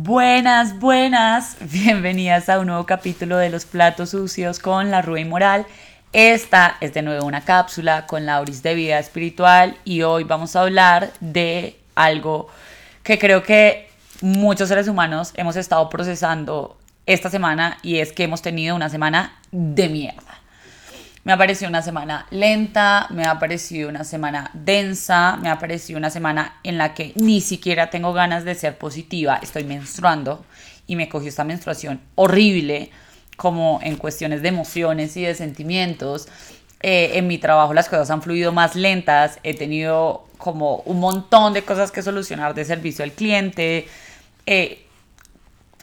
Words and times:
Buenas, 0.00 0.78
buenas, 0.78 1.56
bienvenidas 1.72 2.48
a 2.48 2.60
un 2.60 2.68
nuevo 2.68 2.86
capítulo 2.86 3.36
de 3.36 3.50
Los 3.50 3.64
Platos 3.64 4.10
Sucios 4.10 4.60
con 4.60 4.92
la 4.92 5.02
Rubén 5.02 5.28
Moral. 5.28 5.66
Esta 6.12 6.76
es 6.80 6.94
de 6.94 7.02
nuevo 7.02 7.26
una 7.26 7.40
cápsula 7.40 8.06
con 8.06 8.24
Lauris 8.24 8.62
de 8.62 8.76
vida 8.76 9.00
espiritual 9.00 9.76
y 9.84 10.02
hoy 10.02 10.22
vamos 10.22 10.54
a 10.54 10.62
hablar 10.62 11.12
de 11.18 11.76
algo 11.96 12.46
que 13.02 13.18
creo 13.18 13.42
que 13.42 13.90
muchos 14.20 14.68
seres 14.68 14.86
humanos 14.86 15.32
hemos 15.34 15.56
estado 15.56 15.90
procesando 15.90 16.78
esta 17.04 17.28
semana 17.28 17.78
y 17.82 17.98
es 17.98 18.12
que 18.12 18.22
hemos 18.22 18.40
tenido 18.40 18.76
una 18.76 18.90
semana 18.90 19.36
de 19.50 19.88
mierda. 19.88 20.37
Me 21.28 21.34
ha 21.34 21.36
parecido 21.36 21.68
una 21.68 21.82
semana 21.82 22.26
lenta, 22.30 23.06
me 23.10 23.26
ha 23.26 23.38
parecido 23.38 23.90
una 23.90 24.02
semana 24.02 24.50
densa, 24.54 25.36
me 25.36 25.50
ha 25.50 25.58
parecido 25.58 25.98
una 25.98 26.08
semana 26.08 26.58
en 26.62 26.78
la 26.78 26.94
que 26.94 27.12
ni 27.16 27.42
siquiera 27.42 27.90
tengo 27.90 28.14
ganas 28.14 28.46
de 28.46 28.54
ser 28.54 28.78
positiva. 28.78 29.38
Estoy 29.42 29.64
menstruando 29.64 30.46
y 30.86 30.96
me 30.96 31.10
cogió 31.10 31.28
esta 31.28 31.44
menstruación 31.44 32.00
horrible, 32.14 32.90
como 33.36 33.78
en 33.82 33.96
cuestiones 33.96 34.40
de 34.40 34.48
emociones 34.48 35.18
y 35.18 35.24
de 35.24 35.34
sentimientos. 35.34 36.28
Eh, 36.80 37.10
en 37.16 37.26
mi 37.26 37.36
trabajo 37.36 37.74
las 37.74 37.90
cosas 37.90 38.10
han 38.10 38.22
fluido 38.22 38.50
más 38.52 38.74
lentas, 38.74 39.38
he 39.42 39.52
tenido 39.52 40.26
como 40.38 40.76
un 40.86 40.98
montón 40.98 41.52
de 41.52 41.62
cosas 41.62 41.92
que 41.92 42.00
solucionar 42.00 42.54
de 42.54 42.64
servicio 42.64 43.04
al 43.04 43.12
cliente. 43.12 43.86
Eh, 44.46 44.87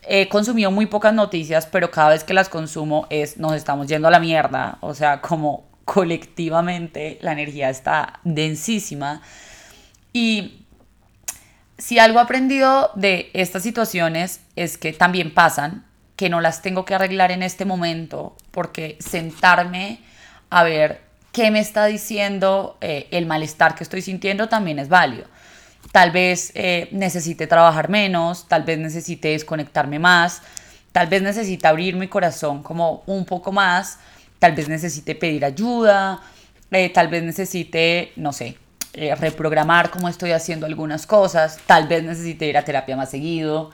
he 0.08 0.30
consumido 0.30 0.72
muy 0.72 0.86
pocas 0.86 1.14
noticias, 1.14 1.66
pero 1.66 1.92
cada 1.92 2.10
vez 2.10 2.24
que 2.24 2.34
las 2.34 2.50
consumo 2.50 3.08
es 3.10 3.38
nos 3.38 3.54
estamos 3.54 3.88
yendo 3.88 4.08
a 4.08 4.12
la 4.12 4.20
mierda, 4.20 4.78
o 4.82 4.94
sea, 4.94 5.22
como 5.22 5.66
colectivamente 5.86 7.20
la 7.22 7.34
energía 7.34 7.70
está 7.70 8.20
densísima. 8.24 9.22
Y 10.14 10.66
si 11.78 12.00
algo 12.00 12.20
he 12.20 12.22
aprendido 12.22 12.92
de 12.96 13.30
estas 13.34 13.64
situaciones 13.64 14.42
es 14.56 14.78
que 14.78 14.94
también 14.94 15.34
pasan, 15.34 15.86
que 16.16 16.30
no 16.30 16.40
las 16.40 16.62
tengo 16.62 16.86
que 16.86 16.96
arreglar 16.96 17.32
en 17.32 17.44
este 17.44 17.66
momento, 17.66 18.38
porque 18.52 18.98
sentarme 19.00 20.00
a 20.50 20.64
ver 20.64 21.02
qué 21.34 21.52
me 21.52 21.60
está 21.60 21.86
diciendo 21.86 22.78
eh, 22.80 23.08
el 23.12 23.26
malestar 23.26 23.76
que 23.76 23.84
estoy 23.84 24.02
sintiendo 24.02 24.48
también 24.48 24.80
es 24.80 24.88
válido. 24.88 25.26
Tal 25.92 26.12
vez 26.12 26.52
eh, 26.56 26.90
necesite 26.92 27.48
trabajar 27.48 27.90
menos, 27.90 28.48
tal 28.48 28.64
vez 28.64 28.78
necesite 28.78 29.30
desconectarme 29.30 30.00
más, 30.00 30.42
tal 30.92 31.08
vez 31.08 31.22
necesite 31.22 31.68
abrir 31.68 31.96
mi 31.96 32.08
corazón 32.08 32.64
como 32.64 33.04
un 33.06 33.26
poco 33.26 33.52
más, 33.52 34.00
tal 34.40 34.54
vez 34.54 34.68
necesite 34.68 35.16
pedir 35.16 35.46
ayuda, 35.46 36.22
eh, 36.72 36.90
tal 36.90 37.08
vez 37.08 37.24
necesite, 37.24 38.12
no 38.16 38.34
sé, 38.34 38.58
eh, 38.94 39.16
reprogramar 39.16 39.90
cómo 39.90 40.10
estoy 40.10 40.32
haciendo 40.32 40.66
algunas 40.66 41.06
cosas, 41.06 41.60
tal 41.66 41.88
vez 41.88 42.04
necesite 42.04 42.46
ir 42.46 42.58
a 42.58 42.66
terapia 42.66 42.96
más 42.96 43.12
seguido, 43.12 43.72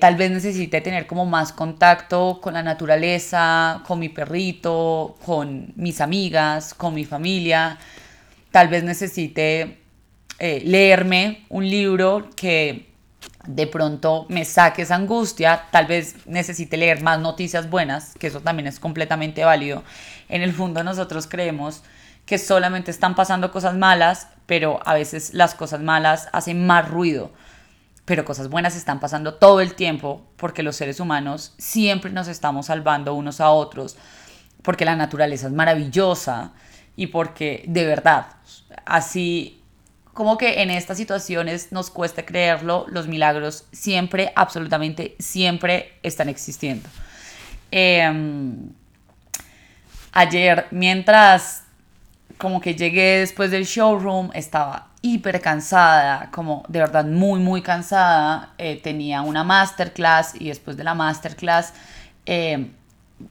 tal 0.00 0.16
vez 0.16 0.30
necesite 0.30 0.80
tener 0.80 1.06
como 1.06 1.26
más 1.26 1.52
contacto 1.52 2.40
con 2.40 2.54
la 2.54 2.62
naturaleza, 2.62 3.82
con 3.86 3.98
mi 3.98 4.08
perrito, 4.08 5.18
con 5.22 5.74
mis 5.76 6.00
amigas, 6.00 6.72
con 6.72 6.94
mi 6.94 7.04
familia, 7.04 7.76
tal 8.50 8.68
vez 8.68 8.84
necesite 8.84 9.85
eh, 10.38 10.62
leerme 10.64 11.44
un 11.48 11.68
libro 11.68 12.28
que 12.36 12.86
de 13.46 13.66
pronto 13.66 14.26
me 14.28 14.44
saque 14.44 14.82
esa 14.82 14.96
angustia, 14.96 15.64
tal 15.70 15.86
vez 15.86 16.26
necesite 16.26 16.76
leer 16.76 17.02
más 17.02 17.20
noticias 17.20 17.70
buenas, 17.70 18.14
que 18.18 18.26
eso 18.26 18.40
también 18.40 18.66
es 18.66 18.80
completamente 18.80 19.44
válido. 19.44 19.82
En 20.28 20.42
el 20.42 20.52
fondo 20.52 20.82
nosotros 20.82 21.26
creemos 21.26 21.82
que 22.26 22.38
solamente 22.38 22.90
están 22.90 23.14
pasando 23.14 23.52
cosas 23.52 23.74
malas, 23.76 24.28
pero 24.46 24.80
a 24.84 24.94
veces 24.94 25.32
las 25.32 25.54
cosas 25.54 25.80
malas 25.80 26.28
hacen 26.32 26.66
más 26.66 26.88
ruido. 26.88 27.30
Pero 28.04 28.24
cosas 28.24 28.48
buenas 28.48 28.76
están 28.76 29.00
pasando 29.00 29.34
todo 29.34 29.60
el 29.60 29.74
tiempo 29.74 30.26
porque 30.36 30.62
los 30.62 30.76
seres 30.76 31.00
humanos 31.00 31.54
siempre 31.58 32.10
nos 32.10 32.28
estamos 32.28 32.66
salvando 32.66 33.14
unos 33.14 33.40
a 33.40 33.50
otros, 33.50 33.96
porque 34.62 34.84
la 34.84 34.96
naturaleza 34.96 35.46
es 35.46 35.52
maravillosa 35.52 36.52
y 36.96 37.08
porque 37.08 37.64
de 37.68 37.84
verdad, 37.84 38.26
así 38.84 39.62
como 40.16 40.38
que 40.38 40.62
en 40.62 40.70
estas 40.70 40.96
situaciones 40.96 41.72
nos 41.72 41.90
cuesta 41.90 42.24
creerlo, 42.24 42.86
los 42.88 43.06
milagros 43.06 43.66
siempre, 43.70 44.32
absolutamente 44.34 45.14
siempre 45.18 45.92
están 46.02 46.30
existiendo. 46.30 46.88
Em, 47.70 48.70
ayer, 50.12 50.68
mientras 50.70 51.64
como 52.38 52.62
que 52.62 52.74
llegué 52.74 53.18
después 53.18 53.50
del 53.50 53.66
showroom, 53.66 54.30
estaba 54.32 54.88
hiper 55.02 55.38
cansada, 55.42 56.30
como 56.30 56.64
de 56.66 56.78
verdad 56.78 57.04
muy, 57.04 57.38
muy 57.38 57.60
cansada. 57.60 58.54
Eh, 58.56 58.80
tenía 58.82 59.20
una 59.20 59.44
masterclass 59.44 60.34
y 60.40 60.48
después 60.48 60.78
de 60.78 60.84
la 60.84 60.94
masterclass 60.94 61.74
eh, 62.24 62.70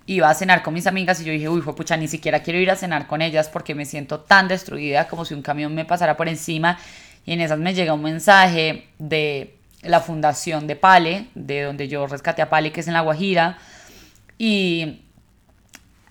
iba 0.05 0.29
a 0.29 0.33
cenar 0.33 0.63
con 0.63 0.73
mis 0.73 0.87
amigas 0.87 1.21
y 1.21 1.25
yo 1.25 1.31
dije, 1.31 1.49
uy, 1.49 1.61
pucha, 1.61 1.97
ni 1.97 2.07
siquiera 2.07 2.41
quiero 2.41 2.59
ir 2.59 2.71
a 2.71 2.75
cenar 2.75 3.07
con 3.07 3.21
ellas 3.21 3.49
porque 3.49 3.75
me 3.75 3.85
siento 3.85 4.19
tan 4.19 4.47
destruida 4.47 5.07
como 5.07 5.25
si 5.25 5.33
un 5.33 5.41
camión 5.41 5.73
me 5.75 5.85
pasara 5.85 6.17
por 6.17 6.27
encima. 6.27 6.77
Y 7.25 7.33
en 7.33 7.41
esas 7.41 7.59
me 7.59 7.73
llega 7.73 7.93
un 7.93 8.03
mensaje 8.03 8.87
de 8.99 9.55
la 9.81 9.99
fundación 9.99 10.67
de 10.67 10.75
Pale, 10.75 11.27
de 11.35 11.63
donde 11.63 11.87
yo 11.87 12.07
rescaté 12.07 12.41
a 12.41 12.49
Pale, 12.49 12.71
que 12.71 12.81
es 12.81 12.87
en 12.87 12.93
La 12.93 13.01
Guajira. 13.01 13.57
Y 14.37 15.01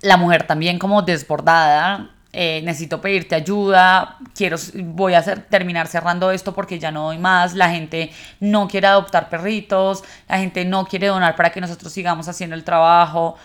la 0.01 0.17
mujer 0.17 0.47
también 0.47 0.79
como 0.79 1.03
desbordada, 1.03 2.11
eh, 2.33 2.63
necesito 2.65 3.01
pedirte 3.01 3.37
ayuda, 3.37 4.19
quiero, 4.35 4.57
voy 4.75 5.15
a 5.15 5.19
hacer, 5.19 5.43
terminar 5.43 5.87
cerrando 5.87 6.33
esto 6.33 6.53
porque 6.53 6.81
ya 6.81 6.91
no 6.91 7.05
doy 7.05 7.19
más, 7.19 7.55
la 7.55 7.71
gente 7.71 8.11
no 8.41 8.67
quiere 8.67 8.89
adoptar 8.89 9.29
perritos, 9.29 10.03
la 10.29 10.39
gente 10.39 10.65
no 10.65 10.85
quiere 10.85 11.07
donar 11.07 11.37
para 11.37 11.51
que 11.51 11.61
nosotros 11.61 11.93
sigamos 11.93 12.27
haciendo 12.27 12.57
el 12.57 12.65
trabajo. 12.65 13.37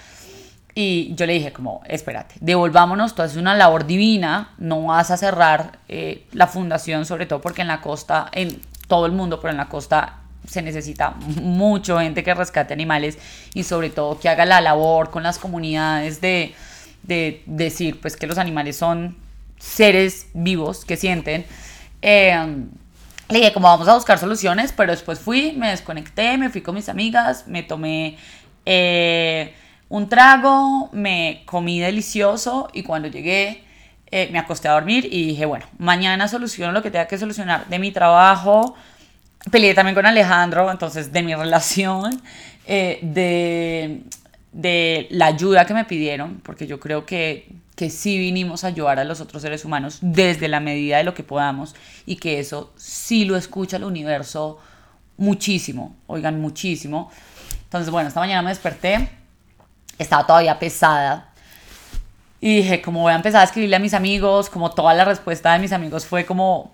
Y 0.81 1.13
yo 1.13 1.25
le 1.25 1.34
dije 1.34 1.51
como, 1.51 1.81
espérate, 1.88 2.35
devolvámonos, 2.40 3.13
tú 3.13 3.22
haces 3.22 3.35
una 3.35 3.53
labor 3.53 3.85
divina, 3.85 4.53
no 4.59 4.84
vas 4.84 5.12
a 5.12 5.17
cerrar 5.17 5.79
eh, 5.90 6.25
la 6.31 6.47
fundación, 6.47 7.06
sobre 7.06 7.25
todo 7.25 7.41
porque 7.41 7.63
en 7.63 7.67
la 7.67 7.81
costa, 7.81 8.29
en 8.31 8.62
todo 8.88 9.06
el 9.06 9.12
mundo, 9.12 9.41
pero 9.41 9.51
en 9.51 9.57
la 9.57 9.67
costa 9.67 10.19
se 10.47 10.62
necesita 10.62 11.09
mucho 11.41 12.00
gente 12.00 12.23
que 12.23 12.34
rescate 12.34 12.73
animales 12.73 13.17
y 13.53 13.63
sobre 13.63 13.90
todo 13.90 14.22
que 14.22 14.29
haga 14.29 14.45
la 14.45 14.62
labor 14.62 15.09
con 15.09 15.22
las 15.22 15.38
comunidades 15.38 16.22
de, 16.22 16.56
de 17.03 17.44
decir 17.46 18.00
pues 18.00 18.16
que 18.16 18.25
los 18.25 18.38
animales 18.38 18.78
son 18.78 19.17
seres 19.57 20.28
vivos 20.34 20.85
que 20.85 20.96
sienten. 20.96 21.46
Eh, 22.01 22.56
le 23.28 23.38
dije 23.38 23.51
como 23.51 23.67
vamos 23.67 23.90
a 23.90 23.96
buscar 23.96 24.17
soluciones, 24.17 24.72
pero 24.72 24.94
después 24.94 25.19
fui, 25.19 25.51
me 25.57 25.72
desconecté, 25.72 26.38
me 26.38 26.50
fui 26.50 26.61
con 26.61 26.73
mis 26.73 26.88
amigas, 26.88 27.50
me 27.50 27.63
tomé... 27.63 28.16
Eh, 28.66 29.53
un 29.89 30.07
trago, 30.07 30.89
me 30.94 31.41
comí 31.45 31.79
delicioso 31.79 32.69
y 32.73 32.83
cuando 32.83 33.07
llegué 33.07 33.63
eh, 34.11 34.29
me 34.31 34.39
acosté 34.39 34.67
a 34.67 34.72
dormir 34.72 35.07
y 35.11 35.27
dije, 35.27 35.45
bueno, 35.45 35.66
mañana 35.77 36.27
soluciono 36.27 36.72
lo 36.72 36.81
que 36.81 36.89
tenga 36.89 37.07
que 37.07 37.17
solucionar 37.17 37.67
de 37.67 37.77
mi 37.77 37.91
trabajo. 37.91 38.75
Peleé 39.51 39.73
también 39.73 39.94
con 39.94 40.05
Alejandro, 40.05 40.72
entonces 40.72 41.11
de 41.11 41.22
mi 41.22 41.35
relación, 41.35 42.22
eh, 42.66 42.99
de, 43.03 44.01
de 44.51 45.07
la 45.11 45.28
ayuda 45.28 45.66
que 45.66 45.75
me 45.75 45.85
pidieron, 45.85 46.39
porque 46.44 46.66
yo 46.66 46.79
creo 46.79 47.05
que, 47.05 47.49
que 47.75 47.91
sí 47.91 48.17
vinimos 48.17 48.63
a 48.63 48.67
ayudar 48.67 48.99
a 48.99 49.03
los 49.03 49.22
otros 49.22 49.44
seres 49.44 49.63
humanos 49.63 49.99
desde 50.01 50.47
la 50.47 50.59
medida 50.59 50.97
de 50.97 51.03
lo 51.03 51.13
que 51.13 51.23
podamos 51.23 51.75
y 52.07 52.16
que 52.16 52.39
eso 52.39 52.73
sí 52.78 53.25
lo 53.25 53.38
escucha 53.38 53.78
el 53.78 53.83
universo 53.83 54.59
muchísimo, 55.17 55.95
oigan, 56.07 56.41
muchísimo. 56.41 57.11
Entonces, 57.66 57.91
bueno, 57.91 58.07
esta 58.07 58.19
mañana 58.19 58.41
me 58.41 58.49
desperté 58.49 59.19
estaba 59.99 60.25
todavía 60.25 60.57
pesada. 60.57 61.29
Y 62.41 62.57
dije, 62.57 62.81
como 62.81 63.01
voy 63.01 63.11
a 63.11 63.15
empezar 63.15 63.41
a 63.41 63.43
escribirle 63.43 63.75
a 63.75 63.79
mis 63.79 63.93
amigos, 63.93 64.49
como 64.49 64.71
toda 64.71 64.93
la 64.93 65.05
respuesta 65.05 65.53
de 65.53 65.59
mis 65.59 65.73
amigos 65.73 66.05
fue 66.05 66.25
como, 66.25 66.73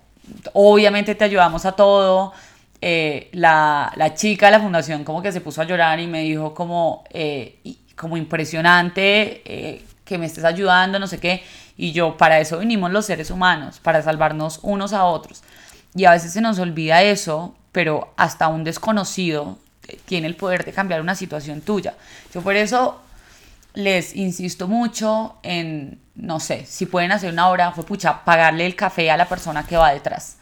obviamente 0.52 1.14
te 1.14 1.24
ayudamos 1.24 1.66
a 1.66 1.72
todo. 1.72 2.32
Eh, 2.80 3.30
la, 3.32 3.92
la, 3.96 4.14
chica 4.14 4.46
de 4.46 4.52
la 4.52 4.60
fundación 4.60 5.02
como 5.02 5.22
que 5.22 5.32
se 5.32 5.40
puso 5.40 5.62
a 5.62 5.64
llorar 5.64 5.98
y 5.98 6.06
me 6.06 6.22
dijo 6.22 6.54
como, 6.54 7.04
eh, 7.10 7.58
como 7.96 8.18
impresionante 8.18 9.42
eh, 9.44 9.84
que 10.04 10.18
me 10.18 10.26
estés 10.26 10.44
ayudando, 10.44 10.98
no 10.98 11.06
sé 11.06 11.18
qué. 11.18 11.42
Y 11.76 11.92
yo, 11.92 12.16
para 12.16 12.38
eso 12.38 12.58
vinimos 12.58 12.92
los 12.92 13.06
seres 13.06 13.30
humanos, 13.30 13.80
para 13.80 14.02
salvarnos 14.02 14.60
unos 14.62 14.92
a 14.92 15.04
otros. 15.04 15.42
Y 15.94 16.04
a 16.04 16.12
veces 16.12 16.32
se 16.32 16.40
nos 16.40 16.58
olvida 16.58 17.02
eso, 17.02 17.54
pero 17.72 18.12
hasta 18.16 18.48
un 18.48 18.62
desconocido 18.62 19.58
tiene 20.04 20.26
el 20.26 20.36
poder 20.36 20.64
de 20.64 20.72
cambiar 20.72 21.00
una 21.00 21.14
situación 21.14 21.60
tuya. 21.60 21.94
Yo 22.32 22.42
por 22.42 22.56
eso 22.56 23.00
les 23.76 24.16
insisto 24.16 24.68
mucho 24.68 25.36
en, 25.42 26.00
no 26.14 26.40
sé, 26.40 26.64
si 26.64 26.86
pueden 26.86 27.12
hacer 27.12 27.30
una 27.30 27.48
hora, 27.48 27.72
fue 27.72 27.84
pucha, 27.84 28.24
pagarle 28.24 28.64
el 28.64 28.74
café 28.74 29.10
a 29.10 29.18
la 29.18 29.28
persona 29.28 29.66
que 29.66 29.76
va 29.76 29.92
detrás 29.92 30.38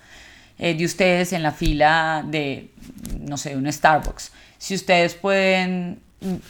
eh, 0.56 0.74
de 0.74 0.84
ustedes 0.84 1.32
en 1.32 1.42
la 1.42 1.50
fila 1.50 2.22
de, 2.24 2.70
no 3.18 3.36
sé, 3.36 3.56
un 3.56 3.70
Starbucks. 3.70 4.30
Si 4.56 4.76
ustedes 4.76 5.16
pueden 5.16 6.00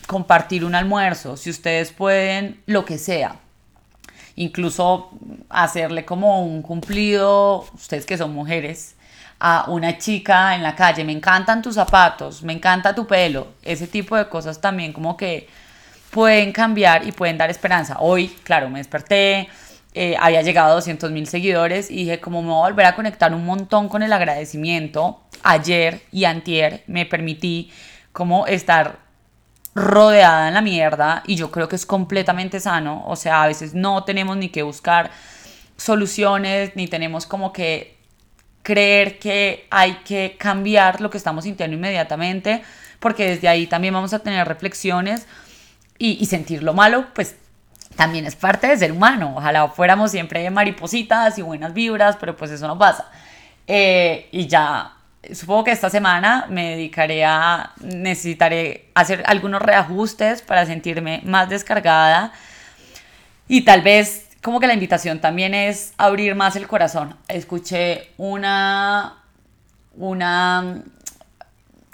compartir 0.07 0.63
un 0.63 0.75
almuerzo, 0.75 1.39
si 1.39 1.49
ustedes 1.49 1.91
pueden 1.91 2.61
lo 2.67 2.85
que 2.85 2.99
sea, 2.99 3.37
incluso 4.37 5.11
hacerle 5.49 6.05
como 6.05 6.45
un 6.45 6.61
cumplido, 6.61 7.67
ustedes 7.73 8.05
que 8.05 8.19
son 8.19 8.35
mujeres, 8.35 8.95
a 9.41 9.71
una 9.71 9.97
chica 9.97 10.55
en 10.55 10.63
la 10.63 10.77
calle, 10.77 11.03
me 11.03 11.13
encantan 11.13 11.63
tus 11.63 11.77
zapatos, 11.77 12.43
me 12.43 12.53
encanta 12.53 12.95
tu 12.95 13.07
pelo, 13.07 13.55
ese 13.63 13.87
tipo 13.87 14.17
de 14.17 14.29
cosas 14.29 14.61
también 14.61 14.93
como 14.93 15.17
que 15.17 15.49
pueden 16.15 16.53
cambiar 16.53 17.05
y 17.05 17.11
pueden 17.11 17.37
dar 17.37 17.51
esperanza. 17.51 17.97
Hoy, 17.99 18.29
claro, 18.45 18.71
me 18.71 18.79
desperté, 18.79 19.49
eh, 19.95 20.15
había 20.21 20.43
llegado 20.43 20.71
a 20.71 20.75
200 20.75 21.11
mil 21.11 21.27
seguidores 21.27 21.91
y 21.91 21.97
dije, 21.97 22.21
como 22.21 22.41
me 22.41 22.51
voy 22.51 22.59
a 22.59 22.71
volver 22.71 22.87
a 22.87 22.95
conectar 22.95 23.35
un 23.35 23.45
montón 23.45 23.89
con 23.89 24.01
el 24.05 24.13
agradecimiento, 24.13 25.25
ayer 25.43 26.03
y 26.13 26.25
antier 26.25 26.85
me 26.87 27.05
permití 27.05 27.73
como 28.13 28.47
estar 28.47 29.01
rodeada 29.75 30.47
en 30.47 30.55
la 30.55 30.61
mierda 30.61 31.25
y 31.27 31.35
yo 31.35 31.51
creo 31.51 31.69
que 31.69 31.75
es 31.75 31.85
completamente 31.85 32.61
sano, 32.61 33.03
o 33.09 33.17
sea, 33.17 33.43
a 33.43 33.49
veces 33.49 33.75
no 33.75 34.05
tenemos 34.05 34.37
ni 34.37 34.51
que 34.51 34.63
buscar 34.63 35.11
soluciones, 35.77 36.77
ni 36.77 36.87
tenemos 36.87 37.27
como 37.27 37.53
que 37.53 37.99
creer 38.63 39.19
que 39.19 39.67
hay 39.69 39.95
que 40.05 40.37
cambiar 40.39 41.01
lo 41.01 41.11
que 41.11 41.19
estamos 41.19 41.43
sintiendo 41.43 41.77
inmediatamente, 41.77 42.63
porque 43.01 43.31
desde 43.31 43.49
ahí 43.49 43.67
también 43.67 43.93
vamos 43.93 44.15
a 44.15 44.21
tener 44.21 44.47
reflexiones 44.47 45.27
y, 45.99 46.25
sentir 46.27 46.63
lo 46.63 46.75
malo, 46.75 47.07
pues 47.15 47.37
también 47.97 48.27
es 48.27 48.37
parte 48.37 48.67
de 48.67 48.77
ser 48.77 48.93
humano. 48.93 49.35
Ojalá 49.37 49.69
fuéramos 49.69 50.11
siempre 50.11 50.49
maripositas 50.51 51.39
y 51.39 51.43
buenas 51.43 51.73
vibras, 51.73 52.17
pero 52.17 52.37
pues 52.37 52.51
eso 52.51 52.67
no 52.67 52.79
pasa. 52.79 53.11
Eh, 53.67 54.29
y 54.33 54.47
ya 54.47 54.95
supongo 55.33 55.65
que 55.65 55.71
esta 55.71 55.91
semana 55.91 56.47
me 56.51 56.71
dedicaré 56.71 57.25
a, 57.25 57.73
necesitaré 57.81 58.91
hacer 58.95 59.23
algunos 59.27 59.63
reajustes 59.63 60.43
para 60.43 60.67
sentirme 60.67 61.23
más 61.25 61.49
descargada 61.49 62.33
y 63.49 63.63
tal 63.63 63.83
vez 63.83 64.29
como 64.43 64.61
que 64.61 64.67
la 64.67 64.75
invitación 64.75 65.21
también 65.21 65.55
es 65.55 65.95
abrir 65.97 66.35
más 66.35 66.55
el 66.57 66.67
corazón. 66.67 67.17
Escuché 67.29 68.11
una, 68.19 69.23
una, 69.97 70.83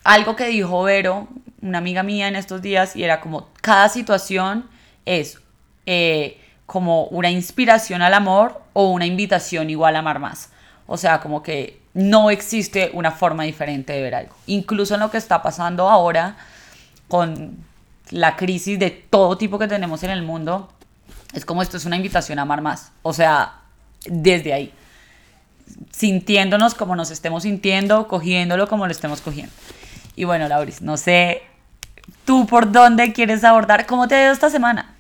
algo 0.02 0.34
que 0.34 0.46
dijo 0.46 0.82
Vero, 0.82 1.28
una 1.62 1.78
amiga 1.78 2.02
mía 2.02 2.28
en 2.28 2.36
estos 2.36 2.62
días 2.62 2.96
y 2.96 3.04
era 3.04 3.20
como 3.20 3.48
cada 3.60 3.88
situación 3.88 4.68
es 5.04 5.38
eh, 5.86 6.40
como 6.66 7.04
una 7.06 7.30
inspiración 7.30 8.02
al 8.02 8.14
amor 8.14 8.62
o 8.72 8.90
una 8.90 9.06
invitación 9.06 9.70
igual 9.70 9.96
a 9.96 10.00
amar 10.00 10.18
más. 10.18 10.50
O 10.86 10.96
sea, 10.96 11.20
como 11.20 11.42
que 11.42 11.80
no 11.94 12.30
existe 12.30 12.90
una 12.92 13.10
forma 13.10 13.44
diferente 13.44 13.92
de 13.92 14.02
ver 14.02 14.14
algo. 14.14 14.34
Incluso 14.46 14.94
en 14.94 15.00
lo 15.00 15.10
que 15.10 15.18
está 15.18 15.42
pasando 15.42 15.88
ahora 15.88 16.36
con 17.08 17.56
la 18.10 18.36
crisis 18.36 18.78
de 18.78 18.90
todo 18.90 19.36
tipo 19.36 19.58
que 19.58 19.68
tenemos 19.68 20.02
en 20.02 20.10
el 20.10 20.22
mundo, 20.22 20.72
es 21.32 21.44
como 21.44 21.62
esto 21.62 21.76
es 21.76 21.84
una 21.84 21.96
invitación 21.96 22.38
a 22.38 22.42
amar 22.42 22.60
más. 22.60 22.92
O 23.02 23.12
sea, 23.12 23.60
desde 24.06 24.52
ahí. 24.52 24.72
Sintiéndonos 25.90 26.74
como 26.74 26.96
nos 26.96 27.10
estemos 27.10 27.44
sintiendo, 27.44 28.08
cogiéndolo 28.08 28.68
como 28.68 28.86
lo 28.86 28.92
estemos 28.92 29.20
cogiendo. 29.20 29.52
Y 30.16 30.24
bueno, 30.24 30.48
Lauris, 30.48 30.82
no 30.82 30.96
sé 30.96 31.42
tú 32.30 32.46
por 32.46 32.70
dónde 32.70 33.12
quieres 33.12 33.42
abordar. 33.42 33.86
¿Cómo 33.86 34.06
te 34.06 34.14
ha 34.14 34.22
ido 34.22 34.32
esta 34.32 34.50
semana? 34.50 34.96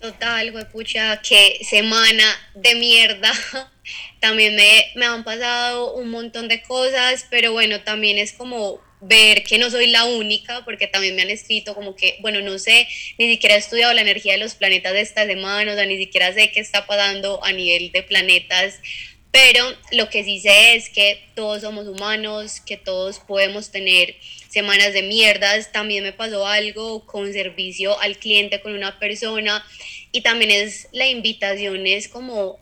Total, 0.00 0.50
pucha, 0.72 1.20
qué 1.20 1.58
semana 1.62 2.24
de 2.54 2.74
mierda. 2.74 3.30
También 4.18 4.56
me, 4.56 4.86
me 4.94 5.04
han 5.04 5.24
pasado 5.24 5.92
un 5.92 6.08
montón 6.08 6.48
de 6.48 6.62
cosas, 6.62 7.26
pero 7.28 7.52
bueno, 7.52 7.82
también 7.82 8.16
es 8.16 8.32
como 8.32 8.80
ver 9.02 9.42
que 9.42 9.58
no 9.58 9.68
soy 9.68 9.88
la 9.88 10.06
única, 10.06 10.64
porque 10.64 10.86
también 10.86 11.16
me 11.16 11.22
han 11.22 11.28
escrito 11.28 11.74
como 11.74 11.96
que, 11.96 12.16
bueno, 12.20 12.40
no 12.40 12.58
sé, 12.58 12.88
ni 13.18 13.28
siquiera 13.28 13.56
he 13.56 13.58
estudiado 13.58 13.92
la 13.92 14.00
energía 14.00 14.32
de 14.32 14.38
los 14.38 14.54
planetas 14.54 14.92
de 14.94 15.00
esta 15.02 15.26
semana, 15.26 15.72
o 15.72 15.74
sea, 15.74 15.84
ni 15.84 15.98
siquiera 15.98 16.32
sé 16.32 16.50
qué 16.50 16.60
está 16.60 16.86
pasando 16.86 17.44
a 17.44 17.52
nivel 17.52 17.92
de 17.92 18.04
planetas, 18.04 18.78
pero 19.32 19.64
lo 19.92 20.10
que 20.10 20.24
sí 20.24 20.40
sé 20.40 20.74
es 20.76 20.90
que 20.90 21.24
todos 21.34 21.62
somos 21.62 21.88
humanos, 21.88 22.60
que 22.60 22.76
todos 22.76 23.18
podemos 23.18 23.70
tener 23.70 24.14
semanas 24.50 24.92
de 24.92 25.02
mierdas, 25.02 25.72
también 25.72 26.04
me 26.04 26.12
pasó 26.12 26.46
algo 26.46 27.06
con 27.06 27.32
servicio 27.32 27.98
al 28.00 28.18
cliente 28.18 28.60
con 28.60 28.74
una 28.74 28.98
persona. 28.98 29.64
Y 30.12 30.20
también 30.20 30.50
es 30.50 30.88
la 30.92 31.08
invitación 31.08 31.86
es 31.86 32.08
como 32.08 32.60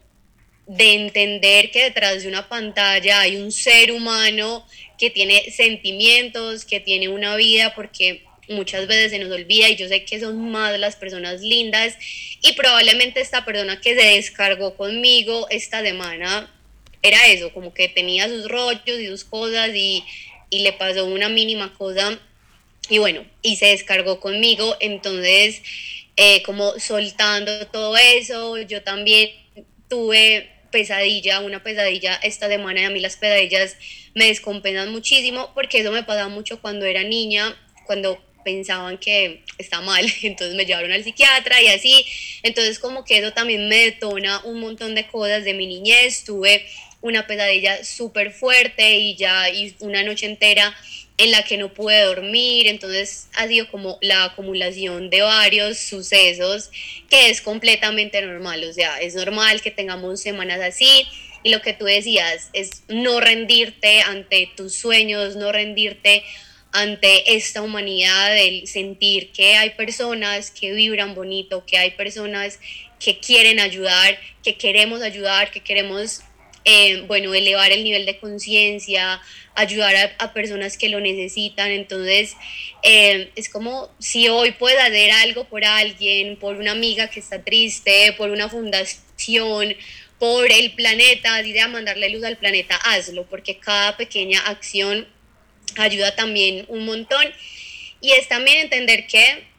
de 0.68 0.94
entender 0.94 1.72
que 1.72 1.82
detrás 1.82 2.22
de 2.22 2.28
una 2.28 2.48
pantalla 2.48 3.22
hay 3.22 3.34
un 3.34 3.50
ser 3.50 3.90
humano 3.90 4.64
que 4.96 5.10
tiene 5.10 5.50
sentimientos, 5.50 6.64
que 6.64 6.78
tiene 6.78 7.08
una 7.08 7.34
vida, 7.34 7.74
porque 7.74 8.22
muchas 8.48 8.86
veces 8.86 9.10
se 9.10 9.18
nos 9.18 9.32
olvida 9.32 9.68
y 9.68 9.74
yo 9.74 9.88
sé 9.88 10.04
que 10.04 10.20
son 10.20 10.52
más 10.52 10.78
las 10.78 10.94
personas 10.94 11.40
lindas. 11.40 11.96
Y 12.42 12.52
probablemente 12.52 13.20
esta 13.20 13.44
persona 13.44 13.80
que 13.80 13.96
se 13.96 14.04
descargó 14.04 14.76
conmigo 14.76 15.48
esta 15.50 15.82
semana 15.82 16.48
era 17.02 17.26
eso, 17.28 17.52
como 17.52 17.72
que 17.72 17.88
tenía 17.88 18.28
sus 18.28 18.48
rollos 18.48 18.98
y 18.98 19.06
sus 19.06 19.24
cosas 19.24 19.70
y, 19.74 20.04
y 20.50 20.60
le 20.60 20.72
pasó 20.72 21.04
una 21.06 21.28
mínima 21.28 21.72
cosa. 21.74 22.18
Y 22.88 22.98
bueno, 22.98 23.24
y 23.42 23.56
se 23.56 23.66
descargó 23.66 24.20
conmigo, 24.20 24.76
entonces 24.80 25.62
eh, 26.22 26.42
como 26.42 26.78
soltando 26.78 27.66
todo 27.68 27.96
eso, 27.96 28.58
yo 28.58 28.82
también 28.82 29.30
tuve 29.88 30.50
pesadilla, 30.70 31.40
una 31.40 31.62
pesadilla 31.62 32.14
esta 32.16 32.46
semana 32.48 32.82
y 32.82 32.84
a 32.84 32.90
mí 32.90 33.00
las 33.00 33.16
pesadillas 33.16 33.76
me 34.14 34.26
descompensan 34.26 34.92
muchísimo 34.92 35.50
porque 35.54 35.80
eso 35.80 35.90
me 35.92 36.02
pasaba 36.02 36.28
mucho 36.28 36.60
cuando 36.60 36.84
era 36.84 37.02
niña, 37.04 37.56
cuando 37.86 38.22
pensaban 38.44 38.98
que 38.98 39.44
está 39.56 39.80
mal, 39.80 40.04
entonces 40.22 40.54
me 40.56 40.66
llevaron 40.66 40.92
al 40.92 41.04
psiquiatra 41.04 41.62
y 41.62 41.68
así, 41.68 42.04
entonces 42.42 42.78
como 42.78 43.04
que 43.04 43.18
eso 43.18 43.32
también 43.32 43.68
me 43.68 43.76
detona 43.76 44.40
un 44.44 44.60
montón 44.60 44.94
de 44.94 45.06
cosas 45.06 45.44
de 45.44 45.54
mi 45.54 45.66
niñez, 45.66 46.24
tuve 46.24 46.66
una 47.02 47.26
pesadilla 47.26 47.84
súper 47.84 48.32
fuerte 48.32 48.98
y 48.98 49.16
ya 49.16 49.48
y 49.50 49.74
una 49.80 50.02
noche 50.02 50.26
entera 50.26 50.76
en 51.16 51.30
la 51.30 51.42
que 51.42 51.58
no 51.58 51.74
pude 51.74 52.00
dormir, 52.02 52.66
entonces 52.66 53.28
ha 53.34 53.46
sido 53.46 53.70
como 53.70 53.98
la 54.00 54.24
acumulación 54.24 55.10
de 55.10 55.20
varios 55.20 55.78
sucesos 55.78 56.70
que 57.10 57.28
es 57.28 57.42
completamente 57.42 58.22
normal, 58.22 58.64
o 58.64 58.72
sea, 58.72 58.98
es 59.00 59.14
normal 59.14 59.60
que 59.60 59.70
tengamos 59.70 60.20
semanas 60.20 60.60
así. 60.60 61.06
Y 61.42 61.50
lo 61.50 61.62
que 61.62 61.72
tú 61.72 61.86
decías 61.86 62.50
es 62.52 62.84
no 62.88 63.20
rendirte 63.20 64.02
ante 64.02 64.50
tus 64.56 64.74
sueños, 64.74 65.36
no 65.36 65.52
rendirte 65.52 66.22
ante 66.72 67.34
esta 67.34 67.62
humanidad, 67.62 68.38
el 68.38 68.66
sentir 68.66 69.30
que 69.32 69.56
hay 69.56 69.70
personas 69.70 70.50
que 70.50 70.72
vibran 70.72 71.14
bonito, 71.14 71.64
que 71.66 71.78
hay 71.78 71.92
personas 71.92 72.60
que 72.98 73.18
quieren 73.18 73.58
ayudar, 73.58 74.18
que 74.42 74.56
queremos 74.56 75.02
ayudar, 75.02 75.50
que 75.50 75.60
queremos 75.60 76.22
eh, 76.64 77.04
bueno, 77.06 77.34
elevar 77.34 77.72
el 77.72 77.84
nivel 77.84 78.06
de 78.06 78.18
conciencia, 78.18 79.20
ayudar 79.54 80.14
a, 80.18 80.32
personas 80.32 80.76
que 80.76 80.88
lo 80.88 81.00
necesitan. 81.00 81.70
Entonces, 81.70 82.36
eh, 82.82 83.30
es 83.36 83.48
como 83.48 83.90
si 83.98 84.28
hoy 84.28 84.52
puedo 84.52 84.78
hacer 84.80 85.10
algo 85.10 85.44
por 85.44 85.64
alguien, 85.64 86.36
por 86.36 86.56
una 86.56 86.72
amiga 86.72 87.08
que 87.08 87.20
está 87.20 87.42
triste, 87.42 88.14
por 88.16 88.30
una 88.30 88.48
fundación, 88.48 89.74
por 90.18 90.52
el 90.52 90.72
planeta, 90.72 91.40
idea 91.42 91.66
mandarle 91.68 92.10
luz 92.10 92.24
al 92.24 92.36
planeta, 92.36 92.76
hazlo, 92.76 93.24
porque 93.26 93.58
cada 93.58 93.96
pequeña 93.96 94.40
acción 94.40 95.08
ayuda 95.76 96.14
también 96.14 96.66
un 96.68 96.84
montón. 96.84 97.24
Y 98.02 98.12
es 98.12 98.28
también 98.28 98.58
entender 98.58 99.06
que 99.06 99.49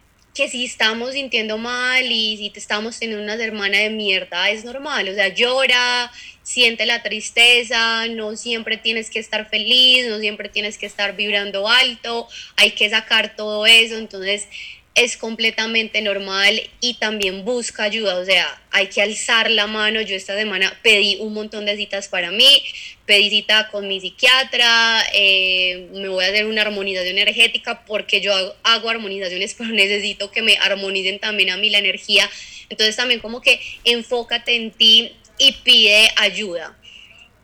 que 0.42 0.50
si 0.50 0.66
estamos 0.66 1.14
sintiendo 1.14 1.60
mal 1.60 2.04
y 2.12 2.36
si 2.36 2.50
te 2.50 2.58
estamos 2.58 2.98
teniendo 2.98 3.24
una 3.24 3.36
hermana 3.36 3.78
de 3.78 3.92
mierda, 3.92 4.50
es 4.50 4.66
normal, 4.66 5.08
o 5.08 5.14
sea, 5.14 5.28
llora, 5.28 6.12
siente 6.42 6.88
la 6.88 7.04
tristeza, 7.04 8.08
no 8.08 8.36
siempre 8.36 8.78
tienes 8.78 9.12
que 9.12 9.20
estar 9.20 9.48
feliz, 9.48 10.08
no 10.08 10.18
siempre 10.18 10.50
tienes 10.50 10.80
que 10.80 10.88
estar 10.88 11.16
vibrando 11.16 11.68
alto, 11.68 12.28
hay 12.56 12.72
que 12.72 12.90
sacar 12.90 13.36
todo 13.36 13.68
eso, 13.68 14.00
entonces 14.00 14.48
es 14.94 15.16
completamente 15.16 16.02
normal 16.02 16.62
y 16.82 16.96
también 16.96 17.46
busca 17.46 17.84
ayuda, 17.84 18.18
o 18.18 18.26
sea, 18.26 18.62
hay 18.72 18.88
que 18.88 19.02
alzar 19.02 19.50
la 19.50 19.66
mano. 19.68 20.02
Yo 20.02 20.16
esta 20.16 20.36
semana 20.36 20.78
pedí 20.84 21.18
un 21.22 21.34
montón 21.34 21.66
de 21.66 21.78
citas 21.78 22.10
para 22.10 22.30
mí, 22.32 22.64
pedí 23.06 23.30
cita 23.30 23.70
con 23.70 23.88
mi 23.88 24.02
psiquiatra, 24.02 25.04
eh, 25.14 25.88
me 25.94 26.10
voy 26.10 26.26
a 26.26 26.28
hacer 26.28 26.46
una 26.46 26.64
armonización 26.64 27.18
energética 27.18 27.86
porque 27.86 28.20
yo 28.20 28.34
hago, 28.34 28.56
hago, 28.64 28.90
armonizaciones, 28.90 29.54
pero 29.58 29.70
necesito 29.70 30.30
que 30.30 30.42
me 30.42 30.58
armonicen 30.58 31.20
también 31.20 31.52
a 31.52 31.58
mí 31.58 31.70
la 31.70 31.80
energía. 31.80 32.30
Entonces 32.70 32.96
también 32.96 33.22
como 33.22 33.42
que 33.42 33.62
enfócate 33.86 34.56
en 34.56 34.72
ti 34.72 35.14
y 35.38 35.54
pide 35.64 36.10
ayuda. 36.18 36.78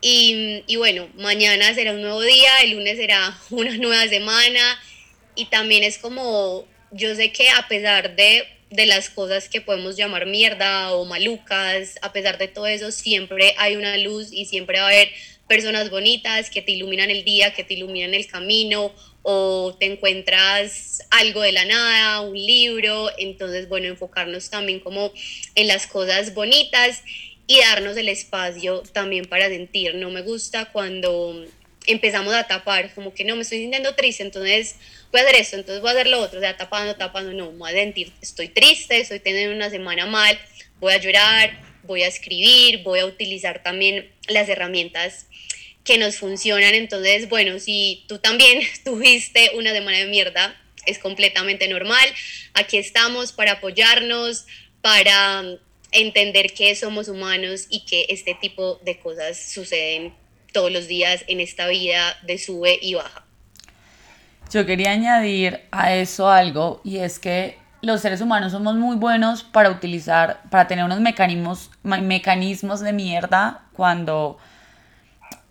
Y, 0.02 0.64
y 0.68 0.76
bueno, 0.76 1.10
mañana 1.16 1.74
será 1.74 1.94
un 1.94 2.02
nuevo 2.02 2.22
día, 2.22 2.60
el 2.64 2.72
lunes 2.72 2.98
será 2.98 3.38
una 3.50 3.78
nueva 3.78 4.06
semana 4.10 4.80
y 5.36 5.46
también 5.46 5.84
es 5.84 5.98
como, 5.98 6.68
yo 6.98 7.16
sé 7.16 7.32
que 7.32 7.50
a 7.50 7.68
pesar 7.68 8.16
de, 8.16 8.44
de 8.70 8.86
las 8.86 9.10
cosas 9.10 9.48
que 9.48 9.62
podemos 9.62 9.96
llamar 9.96 10.26
mierda 10.26 10.94
o 10.94 11.06
malucas, 11.06 11.98
a 12.02 12.12
pesar 12.12 12.38
de 12.38 12.48
todo 12.48 12.68
eso, 12.68 12.92
siempre 12.92 13.54
hay 13.58 13.76
una 13.76 13.96
luz 13.98 14.30
y 14.32 14.46
siempre 14.46 14.80
va 14.80 14.86
a 14.86 14.90
haber 14.90 15.10
personas 15.48 15.90
bonitas 15.90 16.50
que 16.50 16.62
te 16.62 16.74
iluminan 16.74 17.10
el 17.10 17.24
día, 17.24 17.54
que 17.54 17.64
te 17.64 17.76
iluminan 17.76 18.14
el 18.14 18.28
camino 18.28 18.92
o 19.22 19.76
te 19.80 19.86
encuentras 19.86 21.02
algo 21.10 21.42
de 21.42 21.52
la 21.52 21.66
nada, 21.66 22.22
un 22.22 22.36
libro, 22.36 23.10
entonces 23.18 23.70
bueno, 23.70 23.88
enfocarnos 23.88 24.50
también 24.50 24.80
como 24.80 25.14
en 25.56 25.68
las 25.68 25.88
cosas 25.88 26.34
bonitas 26.34 27.04
y 27.46 27.60
darnos 27.60 27.96
el 27.96 28.10
espacio 28.10 28.84
también 28.94 29.26
para 29.26 29.48
sentir. 29.48 29.96
No 29.96 30.10
me 30.10 30.22
gusta 30.22 30.72
cuando 30.72 31.46
empezamos 31.88 32.34
a 32.34 32.46
tapar, 32.46 32.94
como 32.94 33.14
que 33.14 33.24
no, 33.24 33.36
me 33.36 33.42
estoy 33.42 33.60
sintiendo 33.60 33.96
triste, 33.96 34.22
entonces 34.22 34.76
voy 35.12 35.22
a 35.22 35.24
hacer 35.24 35.36
esto, 35.38 35.56
entonces 35.56 35.82
voy 35.82 35.90
a 35.90 35.94
hacer 35.94 36.08
lo 36.08 36.20
otro, 36.20 36.38
o 36.38 36.42
sea, 36.42 36.58
tapando, 36.58 36.96
tapando, 36.96 37.32
no, 37.32 37.52
voy 37.52 37.72
a 37.72 37.74
sentir, 37.74 38.12
estoy 38.22 38.50
triste, 38.50 39.00
estoy 39.00 39.20
teniendo 39.20 39.56
una 39.56 39.70
semana 39.70 40.06
mal, 40.06 40.38
voy 40.80 40.94
a 40.94 40.98
llorar, 40.98 41.60
voy 41.84 42.04
a 42.04 42.08
escribir, 42.08 42.84
voy 42.84 43.00
a 43.00 43.06
utilizar 43.06 43.64
también 43.64 44.12
las 44.28 44.50
herramientas 44.50 45.28
que 45.84 45.98
nos 45.98 46.18
funcionan, 46.18 46.76
entonces, 46.76 47.30
bueno, 47.30 47.60
si 47.60 48.04
tú 48.08 48.20
también 48.20 48.62
tuviste 48.84 49.52
una 49.56 49.72
semana 49.72 49.98
de 49.98 50.08
mierda, 50.08 50.62
es 50.86 51.00
completamente 51.00 51.68
normal, 51.68 52.08
aquí 52.54 52.78
estamos 52.78 53.32
para 53.32 53.54
apoyarnos, 53.54 54.46
para 54.82 55.44
entender 55.92 56.54
que 56.54 56.76
somos 56.76 57.08
humanos 57.08 57.68
y 57.70 57.86
que 57.86 58.06
este 58.10 58.36
tipo 58.36 58.80
de 58.84 59.00
cosas 59.00 59.52
suceden 59.52 60.14
todos 60.58 60.72
los 60.72 60.88
días 60.88 61.24
en 61.28 61.40
esta 61.40 61.68
vida 61.68 62.18
de 62.24 62.40
sube 62.40 62.80
y 62.82 62.96
baja. 62.96 63.24
Yo 64.52 64.66
quería 64.66 64.90
añadir 64.90 65.62
a 65.70 65.94
eso 65.94 66.32
algo 66.32 66.82
y 66.84 66.98
es 66.98 67.20
que 67.20 67.60
los 67.84 68.02
seres 68.02 68.22
humanos 68.22 68.54
somos 68.54 68.74
muy 68.74 68.96
buenos 68.96 69.44
para 69.44 69.70
utilizar, 69.70 70.42
para 70.50 70.68
tener 70.68 70.84
unos 70.84 71.00
mecanismos, 71.00 71.70
mecanismos 71.84 72.80
de 72.80 72.92
mierda 72.92 73.66
cuando 73.74 74.40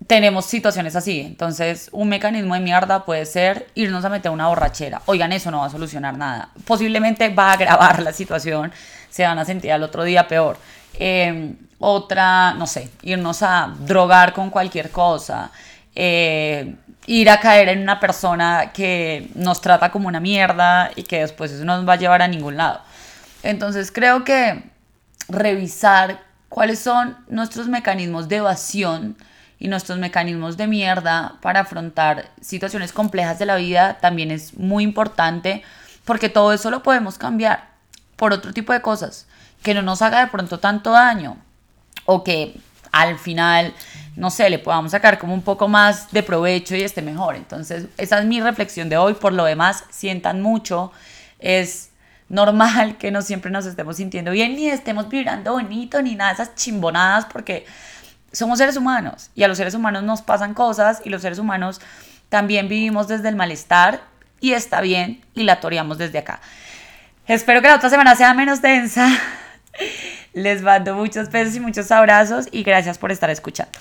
tenemos 0.06 0.46
situaciones 0.46 0.96
así. 0.96 1.20
Entonces, 1.20 1.88
un 1.92 2.08
mecanismo 2.08 2.54
de 2.54 2.60
mierda 2.60 3.04
puede 3.04 3.26
ser 3.26 3.68
irnos 3.74 4.04
a 4.04 4.08
meter 4.08 4.30
una 4.30 4.48
borrachera. 4.48 5.02
Oigan, 5.06 5.32
eso 5.32 5.50
no 5.50 5.60
va 5.60 5.66
a 5.66 5.70
solucionar 5.70 6.16
nada. 6.16 6.50
Posiblemente 6.64 7.28
va 7.30 7.50
a 7.50 7.52
agravar 7.54 8.02
la 8.02 8.12
situación, 8.12 8.72
se 9.10 9.24
van 9.24 9.38
a 9.38 9.44
sentir 9.44 9.72
al 9.72 9.82
otro 9.82 10.04
día 10.04 10.28
peor. 10.28 10.58
Eh, 10.98 11.54
otra, 11.78 12.54
no 12.54 12.66
sé, 12.66 12.90
irnos 13.02 13.42
a 13.42 13.74
drogar 13.80 14.32
con 14.32 14.50
cualquier 14.50 14.90
cosa. 14.90 15.50
Eh, 15.94 16.74
ir 17.06 17.30
a 17.30 17.40
caer 17.40 17.68
en 17.68 17.80
una 17.80 18.00
persona 18.00 18.72
que 18.72 19.28
nos 19.34 19.60
trata 19.60 19.90
como 19.90 20.08
una 20.08 20.20
mierda 20.20 20.90
y 20.96 21.04
que 21.04 21.20
después 21.20 21.52
eso 21.52 21.64
no 21.64 21.76
nos 21.76 21.88
va 21.88 21.94
a 21.94 21.96
llevar 21.96 22.22
a 22.22 22.28
ningún 22.28 22.56
lado. 22.56 22.80
Entonces 23.42 23.92
creo 23.92 24.24
que 24.24 24.64
revisar 25.28 26.20
cuáles 26.48 26.78
son 26.78 27.16
nuestros 27.28 27.68
mecanismos 27.68 28.28
de 28.28 28.36
evasión 28.36 29.16
y 29.58 29.68
nuestros 29.68 29.98
mecanismos 29.98 30.56
de 30.56 30.66
mierda 30.66 31.36
para 31.40 31.60
afrontar 31.60 32.30
situaciones 32.40 32.92
complejas 32.92 33.38
de 33.38 33.46
la 33.46 33.56
vida 33.56 33.98
también 34.00 34.30
es 34.30 34.54
muy 34.54 34.84
importante 34.84 35.62
porque 36.04 36.28
todo 36.28 36.52
eso 36.52 36.70
lo 36.70 36.82
podemos 36.82 37.18
cambiar 37.18 37.68
por 38.16 38.32
otro 38.32 38.52
tipo 38.52 38.72
de 38.72 38.82
cosas 38.82 39.26
que 39.62 39.74
no 39.74 39.82
nos 39.82 40.02
haga 40.02 40.20
de 40.20 40.30
pronto 40.30 40.58
tanto 40.58 40.92
daño 40.92 41.36
o 42.04 42.22
que 42.22 42.60
al 42.92 43.18
final, 43.18 43.74
no 44.14 44.30
sé, 44.30 44.48
le 44.48 44.58
podamos 44.58 44.92
sacar 44.92 45.18
como 45.18 45.34
un 45.34 45.42
poco 45.42 45.68
más 45.68 46.10
de 46.12 46.22
provecho 46.22 46.74
y 46.74 46.82
esté 46.82 47.02
mejor. 47.02 47.36
Entonces, 47.36 47.86
esa 47.98 48.20
es 48.20 48.24
mi 48.24 48.40
reflexión 48.40 48.88
de 48.88 48.96
hoy. 48.96 49.14
Por 49.14 49.34
lo 49.34 49.44
demás, 49.44 49.84
sientan 49.90 50.40
mucho. 50.40 50.92
Es 51.38 51.90
normal 52.28 52.96
que 52.96 53.10
no 53.10 53.22
siempre 53.22 53.50
nos 53.50 53.66
estemos 53.66 53.96
sintiendo 53.96 54.30
bien, 54.30 54.56
ni 54.56 54.68
estemos 54.68 55.08
vibrando 55.08 55.52
bonito, 55.52 56.00
ni 56.00 56.14
nada 56.14 56.30
de 56.30 56.42
esas 56.42 56.54
chimbonadas, 56.54 57.26
porque 57.26 57.66
somos 58.36 58.58
seres 58.58 58.76
humanos 58.76 59.30
y 59.34 59.42
a 59.42 59.48
los 59.48 59.56
seres 59.56 59.74
humanos 59.74 60.02
nos 60.02 60.22
pasan 60.22 60.54
cosas 60.54 61.00
y 61.04 61.10
los 61.10 61.22
seres 61.22 61.38
humanos 61.38 61.80
también 62.28 62.68
vivimos 62.68 63.08
desde 63.08 63.28
el 63.28 63.36
malestar 63.36 64.02
y 64.40 64.52
está 64.52 64.80
bien 64.80 65.24
y 65.34 65.44
la 65.44 65.60
toreamos 65.60 65.98
desde 65.98 66.18
acá. 66.18 66.40
Espero 67.26 67.62
que 67.62 67.68
la 67.68 67.76
otra 67.76 67.90
semana 67.90 68.14
sea 68.14 68.34
menos 68.34 68.62
densa. 68.62 69.08
Les 70.32 70.62
mando 70.62 70.94
muchos 70.94 71.30
besos 71.30 71.56
y 71.56 71.60
muchos 71.60 71.90
abrazos 71.90 72.46
y 72.52 72.62
gracias 72.62 72.98
por 72.98 73.10
estar 73.10 73.30
escuchando. 73.30 73.78